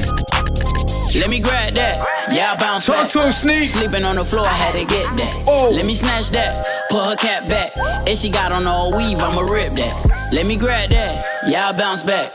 Let 1.21 1.31
me 1.31 1.39
grab 1.39 1.75
that. 1.75 2.03
Yeah, 2.33 2.55
I 2.55 2.57
bounce 2.57 2.87
Talk 2.87 3.03
back. 3.03 3.11
to 3.11 3.27
him, 3.27 3.31
Sneak. 3.31 3.69
Sleeping 3.69 4.03
on 4.05 4.17
the 4.17 4.25
floor, 4.25 4.47
I 4.47 4.53
had 4.53 4.73
to 4.75 4.85
get 4.85 5.17
that. 5.17 5.45
Oh. 5.47 5.71
Let 5.73 5.87
me 5.87 5.95
snatch 5.95 6.31
that. 6.31 6.89
Put 6.91 7.05
her 7.05 7.15
cap 7.15 7.49
back. 7.49 7.71
If 8.09 8.19
she 8.19 8.31
got 8.31 8.51
on 8.51 8.67
all 8.67 8.97
weave, 8.97 9.21
I'ma 9.21 9.43
rip 9.43 9.77
that. 9.77 10.31
Let 10.33 10.47
me 10.47 10.57
grab 10.57 10.91
that. 10.91 11.25
Yeah, 11.47 11.69
I 11.69 11.73
bounce 11.73 12.03
back. 12.03 12.33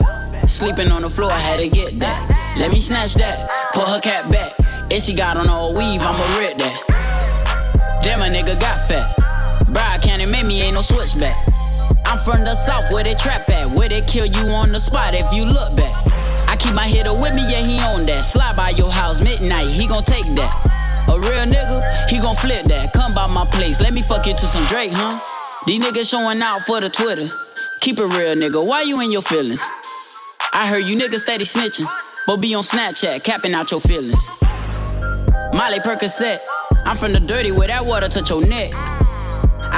Sleeping 0.48 0.90
on 0.90 1.02
the 1.02 1.10
floor, 1.10 1.30
I 1.30 1.38
had 1.38 1.60
to 1.60 1.68
get 1.68 1.98
that. 1.98 2.24
Let 2.58 2.72
me 2.72 2.78
snatch 2.78 3.14
that. 3.16 3.50
Put 3.74 3.86
her 3.86 4.00
cap 4.00 4.32
back. 4.32 4.54
If 4.90 5.02
she 5.02 5.14
got 5.14 5.36
on 5.36 5.50
all 5.50 5.74
weave, 5.74 6.00
I'ma 6.00 6.38
rip 6.38 6.56
that. 6.56 8.00
Damn, 8.02 8.20
my 8.20 8.30
nigga 8.30 8.58
got 8.58 8.78
fat. 8.88 9.29
Bride 9.72 10.02
County 10.02 10.26
made 10.26 10.46
me 10.46 10.62
ain't 10.62 10.74
no 10.74 10.82
switchback. 10.82 11.36
I'm 12.06 12.18
from 12.18 12.42
the 12.42 12.54
south 12.54 12.92
where 12.92 13.04
they 13.04 13.14
trap 13.14 13.48
at, 13.48 13.70
where 13.70 13.88
they 13.88 14.00
kill 14.02 14.26
you 14.26 14.50
on 14.50 14.72
the 14.72 14.80
spot 14.80 15.14
if 15.14 15.32
you 15.32 15.44
look 15.44 15.76
back. 15.76 15.92
I 16.48 16.56
keep 16.58 16.74
my 16.74 16.86
hitter 16.86 17.14
with 17.14 17.34
me, 17.34 17.42
yeah, 17.46 17.62
he 17.62 17.78
on 17.78 18.04
that. 18.06 18.22
Slide 18.24 18.56
by 18.56 18.70
your 18.70 18.90
house 18.90 19.22
midnight, 19.22 19.68
he 19.68 19.86
gon' 19.86 20.02
take 20.02 20.26
that. 20.34 21.06
A 21.08 21.18
real 21.18 21.46
nigga, 21.46 22.08
he 22.08 22.18
gon' 22.18 22.34
flip 22.34 22.66
that. 22.66 22.92
Come 22.92 23.14
by 23.14 23.26
my 23.28 23.44
place, 23.46 23.80
let 23.80 23.92
me 23.92 24.02
fuck 24.02 24.26
you 24.26 24.34
to 24.34 24.46
some 24.46 24.64
Drake, 24.66 24.90
huh? 24.92 25.64
These 25.66 25.84
niggas 25.84 26.10
showing 26.10 26.42
out 26.42 26.62
for 26.62 26.80
the 26.80 26.90
Twitter. 26.90 27.28
Keep 27.80 28.00
it 28.00 28.06
real, 28.06 28.34
nigga, 28.34 28.64
why 28.64 28.82
you 28.82 29.00
in 29.00 29.12
your 29.12 29.22
feelings? 29.22 29.62
I 30.52 30.66
heard 30.66 30.82
you 30.84 30.98
niggas 30.98 31.20
steady 31.20 31.44
snitching, 31.44 31.86
but 32.26 32.38
be 32.38 32.54
on 32.54 32.64
Snapchat, 32.64 33.22
capping 33.22 33.54
out 33.54 33.70
your 33.70 33.80
feelings. 33.80 34.42
Molly 35.54 35.78
Percocet, 35.78 36.38
I'm 36.84 36.96
from 36.96 37.12
the 37.12 37.20
dirty 37.20 37.52
where 37.52 37.68
that 37.68 37.86
water 37.86 38.08
touch 38.08 38.30
your 38.30 38.44
neck. 38.44 38.72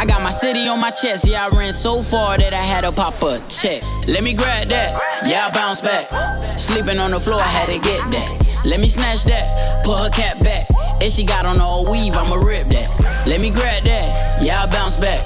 I 0.02 0.04
got 0.04 0.20
my 0.20 0.32
city 0.32 0.66
on 0.66 0.80
my 0.80 0.90
chest, 0.90 1.28
yeah, 1.28 1.46
I 1.46 1.56
ran 1.56 1.72
so 1.72 2.02
far 2.02 2.36
that 2.36 2.52
I 2.52 2.56
had 2.56 2.80
to 2.80 2.90
pop 2.90 3.22
a 3.22 3.38
check. 3.48 3.84
Let 4.08 4.24
me 4.24 4.34
grab 4.34 4.66
that, 4.66 5.00
yeah, 5.24 5.46
I 5.46 5.50
bounce 5.52 5.80
back. 5.80 6.58
Sleeping 6.58 6.98
on 6.98 7.12
the 7.12 7.20
floor, 7.20 7.38
I 7.38 7.46
had 7.46 7.66
to 7.66 7.78
get 7.78 8.10
that. 8.10 8.64
Let 8.66 8.80
me 8.80 8.88
snatch 8.88 9.22
that, 9.26 9.84
put 9.84 10.00
her 10.00 10.10
cap 10.10 10.40
back. 10.40 10.66
If 11.00 11.12
she 11.12 11.24
got 11.24 11.46
on 11.46 11.60
all 11.60 11.88
weave, 11.88 12.16
I'ma 12.16 12.34
rip 12.34 12.66
that. 12.70 13.24
Let 13.28 13.40
me 13.40 13.50
grab 13.50 13.84
that, 13.84 14.42
yeah, 14.42 14.64
I 14.64 14.66
bounce 14.66 14.96
back. 14.96 15.24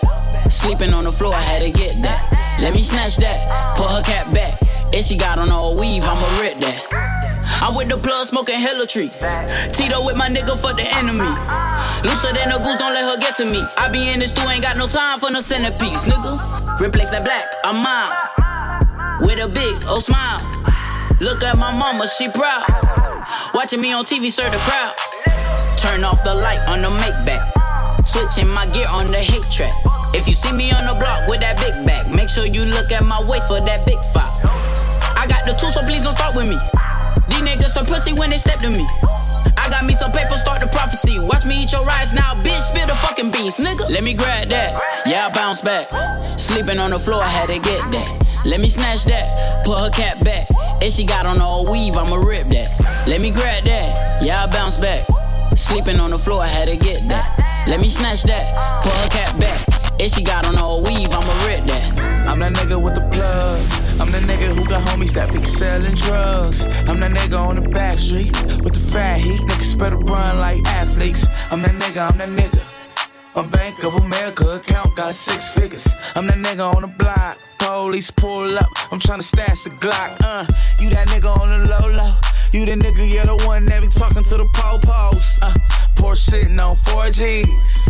Sleeping 0.50 0.92
on 0.92 1.04
the 1.04 1.12
floor, 1.12 1.32
I 1.32 1.40
had 1.40 1.62
to 1.62 1.70
get 1.70 2.02
that. 2.02 2.20
Let 2.60 2.74
me 2.74 2.80
snatch 2.82 3.16
that, 3.16 3.78
put 3.78 3.88
her 3.88 4.02
cap 4.02 4.30
back. 4.34 4.60
If 4.92 5.06
she 5.06 5.16
got 5.16 5.38
on 5.38 5.50
all 5.50 5.74
weave, 5.74 6.04
I'ma 6.04 6.42
rip 6.42 6.60
that. 6.60 7.25
I'm 7.60 7.74
with 7.74 7.88
the 7.88 7.96
plug 7.96 8.26
smoking 8.26 8.58
hella 8.58 8.86
tree. 8.86 9.10
Tito 9.72 10.04
with 10.04 10.16
my 10.16 10.28
nigga 10.28 10.58
fuck 10.58 10.76
the 10.76 10.86
enemy. 10.86 11.30
Looser 12.04 12.32
than 12.32 12.52
a 12.52 12.58
goose, 12.58 12.76
don't 12.76 12.92
let 12.92 13.04
her 13.04 13.18
get 13.18 13.36
to 13.36 13.44
me. 13.44 13.62
I 13.76 13.88
be 13.88 14.10
in 14.12 14.20
this 14.20 14.30
stew, 14.30 14.48
ain't 14.48 14.62
got 14.62 14.76
no 14.76 14.86
time 14.86 15.18
for 15.18 15.30
no 15.30 15.40
centerpiece, 15.40 16.08
nigga. 16.08 16.80
Replace 16.80 17.10
that 17.10 17.24
black, 17.24 17.46
I'm 17.64 17.82
mine. 17.82 18.12
With 19.20 19.42
a 19.42 19.48
big 19.48 19.84
old 19.88 20.02
smile. 20.02 20.42
Look 21.20 21.42
at 21.42 21.56
my 21.56 21.72
mama, 21.72 22.06
she 22.08 22.28
proud. 22.28 22.68
Watching 23.54 23.80
me 23.80 23.92
on 23.92 24.04
TV, 24.04 24.30
serve 24.30 24.52
the 24.52 24.58
crowd. 24.58 24.94
Turn 25.78 26.04
off 26.04 26.22
the 26.24 26.34
light 26.34 26.60
on 26.68 26.82
the 26.82 26.90
make 26.90 27.16
back. 27.24 27.42
Switching 28.06 28.48
my 28.48 28.66
gear 28.66 28.86
on 28.90 29.10
the 29.10 29.18
hate 29.18 29.50
track. 29.50 29.72
If 30.12 30.28
you 30.28 30.34
see 30.34 30.52
me 30.52 30.72
on 30.72 30.84
the 30.84 30.94
block 30.94 31.26
with 31.28 31.40
that 31.40 31.58
big 31.58 31.84
back, 31.86 32.08
make 32.12 32.28
sure 32.28 32.46
you 32.46 32.64
look 32.64 32.92
at 32.92 33.04
my 33.04 33.22
waist 33.24 33.48
for 33.48 33.60
that 33.60 33.86
big 33.86 33.98
fop. 34.12 34.28
I 35.16 35.26
got 35.26 35.46
the 35.46 35.54
tool, 35.54 35.70
so 35.70 35.82
please 35.82 36.04
don't 36.04 36.16
start 36.16 36.36
with 36.36 36.48
me. 36.48 36.58
These 37.28 37.42
niggas 37.42 37.74
turn 37.74 37.86
pussy 37.86 38.12
when 38.12 38.30
they 38.30 38.38
step 38.38 38.60
to 38.60 38.70
me. 38.70 38.86
I 39.58 39.68
got 39.70 39.84
me 39.84 39.94
some 39.94 40.12
paper, 40.12 40.34
start 40.34 40.60
the 40.60 40.68
prophecy. 40.68 41.18
Watch 41.18 41.44
me 41.44 41.64
eat 41.64 41.72
your 41.72 41.84
rice 41.84 42.12
now, 42.12 42.34
bitch. 42.34 42.60
Spill 42.60 42.86
the 42.86 42.94
fucking 42.94 43.30
beans, 43.30 43.58
nigga. 43.58 43.90
Let 43.90 44.04
me 44.04 44.14
grab 44.14 44.48
that. 44.48 45.06
Yeah, 45.06 45.26
I 45.26 45.30
bounce 45.30 45.60
back. 45.60 45.88
Sleeping 46.38 46.78
on 46.78 46.90
the 46.90 46.98
floor, 46.98 47.22
I 47.22 47.28
had 47.28 47.48
to 47.48 47.58
get 47.58 47.82
that. 47.90 48.08
Let 48.46 48.60
me 48.60 48.68
snatch 48.68 49.04
that. 49.06 49.64
Put 49.64 49.78
her 49.80 49.90
cap 49.90 50.22
back. 50.24 50.46
If 50.80 50.92
she 50.92 51.04
got 51.04 51.26
on 51.26 51.40
all 51.40 51.70
weave, 51.70 51.96
I'ma 51.96 52.16
rip 52.16 52.48
that. 52.48 53.04
Let 53.08 53.20
me 53.20 53.30
grab 53.30 53.64
that. 53.64 54.22
Yeah, 54.22 54.44
I 54.44 54.46
bounce 54.46 54.76
back. 54.76 55.06
Sleeping 55.56 55.98
on 55.98 56.10
the 56.10 56.18
floor, 56.18 56.42
I 56.42 56.46
had 56.48 56.68
to 56.68 56.76
get 56.76 57.08
that. 57.08 57.26
Let 57.66 57.80
me 57.80 57.88
snatch 57.88 58.22
that. 58.24 58.54
Put 58.82 58.92
her 58.92 59.08
cap 59.08 59.38
back. 59.40 59.66
If 59.98 60.12
she 60.12 60.22
got 60.22 60.46
on 60.46 60.58
all 60.58 60.82
weave, 60.82 61.08
I'ma 61.10 61.46
rip 61.46 61.64
that. 61.66 62.26
I'm 62.28 62.38
that 62.40 62.52
nigga 62.52 62.82
with 62.82 62.94
the 62.94 63.00
plugs. 63.10 63.85
I'm 63.98 64.10
the 64.12 64.18
nigga 64.18 64.54
who 64.54 64.64
got 64.68 64.82
homies 64.88 65.14
that 65.14 65.32
be 65.32 65.42
selling 65.42 65.94
drugs. 65.94 66.64
I'm 66.86 67.00
that 67.00 67.12
nigga 67.12 67.38
on 67.38 67.56
the 67.56 67.66
back 67.70 67.98
street 67.98 68.30
with 68.62 68.74
the 68.74 68.84
fat 68.92 69.18
heat. 69.18 69.40
Niggas 69.40 69.78
better 69.78 69.96
run 69.96 70.38
like 70.38 70.62
athletes. 70.66 71.26
I'm 71.50 71.62
that 71.62 71.72
nigga, 71.72 72.10
I'm 72.10 72.18
that 72.18 72.28
nigga. 72.28 72.62
My 73.34 73.46
Bank 73.46 73.82
of 73.84 73.94
America 73.96 74.48
account 74.50 74.94
got 74.96 75.14
six 75.14 75.48
figures. 75.48 75.88
I'm 76.14 76.26
that 76.26 76.36
nigga 76.36 76.74
on 76.74 76.82
the 76.82 76.88
block. 76.88 77.38
Police 77.58 78.10
pull 78.10 78.58
up. 78.58 78.68
I'm 78.92 78.98
tryna 78.98 79.22
stash 79.22 79.64
the 79.64 79.70
Glock. 79.70 80.16
Uh, 80.20 80.44
you 80.78 80.90
that 80.90 81.08
nigga 81.08 81.34
on 81.34 81.48
the 81.48 81.66
low 81.66 81.88
low. 81.88 82.14
You 82.52 82.66
the 82.66 82.72
nigga, 82.72 83.12
yeah, 83.12 83.24
the 83.24 83.42
one 83.46 83.64
that 83.66 83.80
be 83.80 83.88
talking 83.88 84.22
to 84.22 84.36
the 84.36 84.48
po-pos. 84.52 85.42
Uh, 85.42 85.52
Porsche 85.96 86.16
sitting 86.16 86.60
on 86.60 86.76
4Gs. 86.76 87.88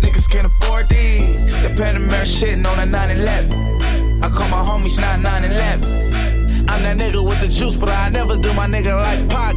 Niggas 0.00 0.30
can't 0.30 0.46
afford 0.46 0.88
these. 0.90 1.60
The 1.62 1.68
Panamera 1.68 2.24
shitting 2.24 2.66
on 2.66 2.78
a 2.78 2.86
911. 2.86 4.09
I 4.22 4.28
call 4.28 4.48
my 4.48 4.62
homies 4.62 5.00
not 5.00 5.20
911. 5.20 6.68
I'm 6.68 6.82
that 6.82 6.96
nigga 6.96 7.26
with 7.26 7.40
the 7.40 7.48
juice, 7.48 7.76
but 7.76 7.88
I 7.88 8.08
never 8.10 8.36
do 8.36 8.52
my 8.52 8.66
nigga 8.66 8.94
like 8.94 9.28
Pac. 9.28 9.49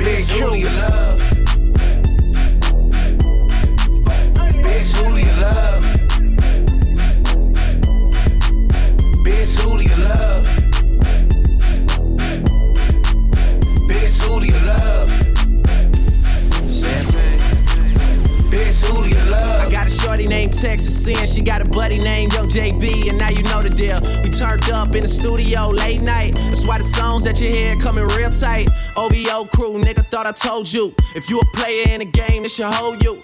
I 30.34 30.36
told 30.36 30.74
you. 30.74 30.96
If 31.16 31.30
you 31.30 31.40
a 31.40 31.46
player 31.54 31.90
in 31.90 32.00
the 32.00 32.06
game, 32.06 32.44
it 32.44 32.50
should 32.50 32.66
hold 32.66 33.04
you. 33.04 33.24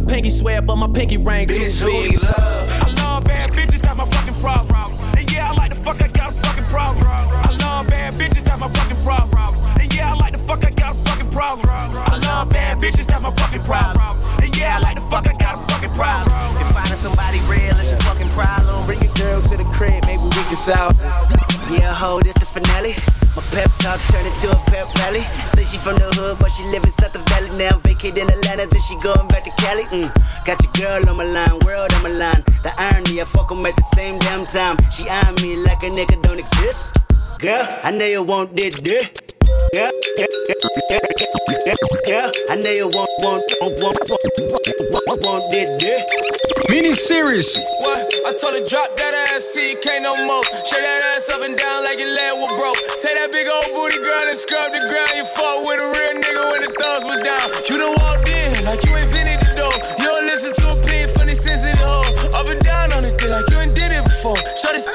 would 0.00 0.08
pinky 0.08 0.30
swear, 0.30 0.62
but 0.62 0.76
my 0.76 0.88
pinky 0.88 1.16
ring 1.16 1.46
too 1.46 1.54
Bitch, 1.54 1.84
big. 1.84 2.22
love? 2.22 2.34
I 2.36 3.02
love 3.02 3.24
bad 3.24 3.50
bitches, 3.50 3.80
that's 3.80 3.96
my 3.96 4.04
fucking 4.04 4.40
problem. 4.40 4.98
And 5.16 5.32
yeah, 5.32 5.50
I 5.50 5.52
like 5.54 5.70
the 5.70 5.76
fuck, 5.76 6.02
I 6.02 6.08
got 6.08 6.32
a 6.32 6.34
fucking 6.34 6.64
problem. 6.64 7.04
I 7.06 7.56
love 7.62 7.88
bad 7.88 8.14
bitches, 8.14 8.44
that's 8.44 8.60
my 8.60 8.68
fucking 8.68 9.02
problem. 9.04 9.54
And 9.80 9.94
yeah, 9.94 10.12
I 10.12 10.14
like 10.14 10.32
the 10.32 10.38
fuck, 10.38 10.64
I 10.64 10.70
got 10.70 10.94
a 10.94 10.98
fucking 11.04 11.30
problem. 11.30 11.68
I 11.68 12.20
love 12.26 12.50
bad 12.50 12.78
bitches, 12.78 13.06
that's 13.06 13.22
my 13.22 13.30
fucking 13.34 13.62
problem. 13.62 14.18
And 14.42 14.56
yeah, 14.56 14.76
I 14.76 14.80
like 14.80 14.96
the 14.96 15.02
fuck, 15.02 15.26
I 15.26 15.34
got 15.34 15.54
a 15.56 15.72
fucking 15.72 15.92
problem. 15.94 16.32
If 16.60 16.68
finding 16.72 16.96
somebody 16.96 17.40
real 17.40 17.76
is 17.78 17.90
your 17.90 18.00
fucking 18.00 18.28
problem, 18.28 18.86
bring 18.86 19.00
your 19.02 19.14
girls 19.14 19.48
to 19.50 19.56
the 19.56 19.64
crib, 19.64 20.04
maybe 20.06 20.22
we 20.22 20.30
can 20.30 20.56
solve. 20.56 20.96
Yeah, 21.70 21.94
ho, 21.94 22.20
this 22.20 22.34
the 22.34 22.46
finale. 22.46 22.94
My 23.40 23.46
pep 23.56 23.70
talk 23.78 24.00
turned 24.12 24.26
into 24.26 24.50
a 24.50 24.56
pep 24.68 24.86
rally. 24.96 25.22
Say 25.48 25.64
she 25.64 25.78
from 25.78 25.94
the 25.94 26.12
hood, 26.12 26.36
but 26.38 26.52
she 26.52 26.62
live 26.64 26.84
in 26.84 26.90
South 26.90 27.16
Valley 27.30 27.48
now. 27.56 27.78
Vacate 27.78 28.18
in 28.18 28.28
Atlanta, 28.28 28.66
then 28.68 28.82
she 28.82 28.96
going 29.00 29.28
back 29.28 29.44
to 29.44 29.50
Cali. 29.56 29.84
Mm. 29.84 30.12
Got 30.44 30.62
your 30.62 30.72
girl 30.76 31.08
on 31.08 31.16
my 31.16 31.24
line, 31.24 31.58
world 31.64 31.90
on 31.94 32.02
my 32.02 32.10
line. 32.10 32.44
The 32.62 32.72
irony, 32.76 33.18
I 33.18 33.24
fuck 33.24 33.50
'em 33.50 33.64
at 33.64 33.76
the 33.76 33.86
same 33.96 34.18
damn 34.18 34.44
time. 34.44 34.76
She 34.92 35.08
eyeing 35.08 35.36
me 35.40 35.56
like 35.56 35.82
a 35.82 35.88
nigga 35.88 36.20
don't 36.20 36.38
exist. 36.38 36.92
Girl, 37.38 37.66
I 37.82 37.90
know 37.92 38.04
you 38.04 38.22
want 38.22 38.54
this. 38.54 38.74
Yeah, 39.72 39.90
yeah, 40.18 40.26
yeah, 40.46 40.58
yeah, 40.90 40.98
yeah, 41.66 41.78
yeah. 42.06 42.26
I 42.50 42.58
know 42.58 42.74
you 42.74 42.90
want, 42.90 43.10
want, 43.22 43.46
want, 43.62 43.78
want, 43.78 43.98
want, 44.10 44.66
want, 45.06 45.20
want 45.22 45.44
this 45.50 45.70
dick. 45.78 46.02
Mini 46.66 46.94
series. 46.94 47.58
What? 47.82 48.02
I 48.26 48.34
told 48.34 48.58
her 48.58 48.66
drop 48.66 48.90
that 48.94 49.14
ass, 49.30 49.46
see 49.46 49.74
can't 49.82 50.02
no 50.02 50.14
more. 50.26 50.42
Shake 50.66 50.82
that 50.82 51.02
ass 51.14 51.30
up 51.30 51.42
and 51.46 51.54
down 51.58 51.86
like 51.86 51.98
your 51.98 52.10
leg 52.14 52.34
was 52.38 52.50
broke. 52.58 52.78
Say 52.98 53.14
that 53.14 53.30
big 53.30 53.46
old 53.46 53.66
booty 53.78 54.02
girl 54.02 54.22
and 54.22 54.38
scrub 54.38 54.70
the 54.70 54.82
ground. 54.90 55.14
You 55.14 55.26
fuck 55.34 55.62
with 55.66 55.82
a 55.82 55.88
real 55.90 56.14
nigga 56.18 56.42
when 56.50 56.60
the 56.62 56.70
thugs 56.74 57.04
was 57.06 57.20
down. 57.22 57.46
You 57.70 57.74
done 57.78 57.94
walked 58.02 58.26
in 58.26 58.50
like 58.66 58.82
you 58.86 58.92
invented 58.98 59.38
the 59.38 59.50
door. 59.54 59.74
You 60.02 60.06
don't 60.10 60.26
listen 60.30 60.50
to 60.50 60.64
a 60.66 60.76
pin 60.82 61.06
funny 61.14 61.34
sensitive 61.34 61.78
hoe. 61.78 62.06
Up 62.34 62.46
and 62.50 62.62
down 62.62 62.90
on 62.94 63.06
this 63.06 63.14
dick 63.14 63.30
like 63.30 63.46
you 63.50 63.58
ain't 63.62 63.74
did 63.74 63.94
it 63.94 64.02
before. 64.02 64.38
Show 64.58 64.74
this 64.74 64.90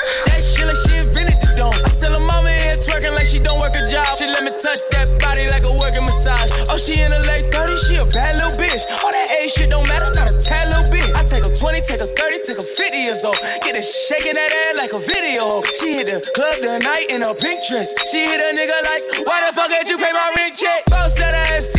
touch 4.66 4.82
that 4.90 5.06
body 5.22 5.46
like 5.54 5.62
a 5.62 5.74
working 5.78 6.02
massage. 6.10 6.50
Oh, 6.74 6.80
she 6.82 6.98
in 6.98 7.06
her 7.14 7.24
late 7.30 7.46
30s, 7.54 7.86
she 7.86 8.02
a 8.02 8.06
bad 8.10 8.42
little 8.42 8.58
bitch. 8.58 8.82
All 9.06 9.14
that 9.14 9.30
age 9.38 9.54
shit 9.54 9.70
don't 9.70 9.86
matter, 9.86 10.10
not 10.18 10.26
a 10.26 10.36
tad 10.42 10.74
little 10.74 10.90
bit. 10.90 11.06
I 11.14 11.22
take 11.22 11.46
her 11.46 11.54
20, 11.54 11.86
take 11.86 12.02
her 12.02 12.10
30, 12.10 12.42
take 12.42 12.58
her 12.58 12.66
50 12.66 12.98
years 13.06 13.22
old. 13.22 13.38
Get 13.62 13.78
her 13.78 13.86
shaking 13.86 14.34
that 14.34 14.50
ass 14.50 14.74
like 14.82 14.94
a 14.98 15.02
video. 15.06 15.62
She 15.78 16.02
hit 16.02 16.10
the 16.10 16.18
club 16.34 16.58
tonight 16.66 17.14
in 17.14 17.22
a 17.22 17.38
pink 17.38 17.62
dress. 17.70 17.94
She 18.10 18.26
hit 18.26 18.42
a 18.42 18.50
nigga 18.58 18.78
like, 18.90 19.30
why 19.30 19.46
the 19.46 19.54
fuck 19.54 19.70
did 19.70 19.86
you 19.86 20.02
pay 20.02 20.10
my 20.10 20.34
rent 20.34 20.58
check? 20.58 20.90
Bounce 20.90 21.14
that 21.22 21.38
ass, 21.54 21.75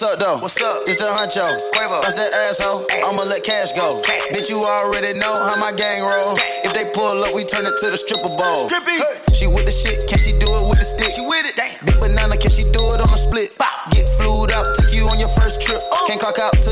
What's 0.00 0.16
up, 0.16 0.18
though? 0.18 0.38
What's 0.40 0.56
up? 0.64 0.88
It's 0.88 0.96
the 0.96 1.12
honcho. 1.12 1.44
Quavo. 1.76 2.00
That's 2.00 2.16
that 2.16 2.32
asshole. 2.48 2.88
I'ma 3.04 3.20
let 3.28 3.44
cash 3.44 3.76
go. 3.76 4.00
Bitch, 4.32 4.48
you 4.48 4.56
already 4.64 5.12
know 5.20 5.36
how 5.36 5.60
my 5.60 5.76
gang 5.76 6.00
roll. 6.00 6.40
If 6.64 6.72
they 6.72 6.88
pull 6.96 7.20
up, 7.20 7.36
we 7.36 7.44
turn 7.44 7.68
it 7.68 7.76
to 7.84 7.86
the 7.92 8.00
stripper 8.00 8.32
bowl. 8.32 8.72
Strippy. 8.72 8.96
She 9.36 9.44
with 9.44 9.68
the 9.68 9.76
shit, 9.76 10.08
can 10.08 10.16
she 10.16 10.32
do 10.40 10.56
it 10.56 10.64
with 10.64 10.80
the 10.80 10.88
stick? 10.88 11.12
She 11.12 11.20
with 11.20 11.44
it. 11.44 11.52
Big 11.84 12.00
banana, 12.00 12.32
can 12.40 12.48
she 12.48 12.64
do 12.72 12.80
it 12.96 13.04
on 13.04 13.12
a 13.12 13.20
split? 13.20 13.52
Get 13.92 14.08
flued 14.16 14.56
out, 14.56 14.64
took 14.72 14.88
you 14.96 15.04
on 15.12 15.20
your 15.20 15.28
first 15.36 15.60
trip. 15.60 15.84
Oh. 15.92 16.08
Can't 16.08 16.16
clock 16.16 16.40
out 16.40 16.56
to 16.56 16.69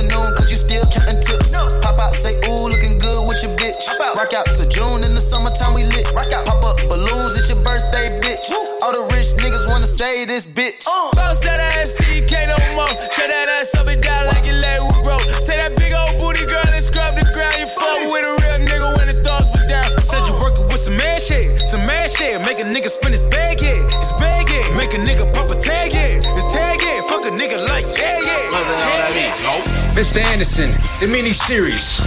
Anderson, 30.19 30.71
the 31.01 31.07
mini 31.07 31.33
series. 31.33 32.01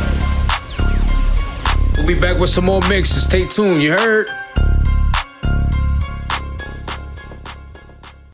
We'll 1.98 2.08
be 2.08 2.20
back 2.20 2.40
with 2.40 2.50
some 2.50 2.66
more 2.66 2.82
mixes. 2.90 3.24
Stay 3.24 3.46
tuned, 3.48 3.82
you 3.82 3.92
heard? 3.92 4.28